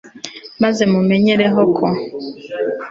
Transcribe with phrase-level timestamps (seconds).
[0.63, 1.85] maze mumenyereho ko